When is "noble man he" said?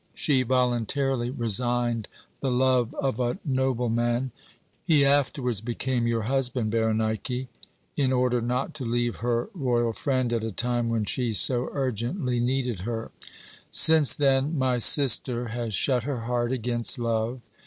3.45-5.05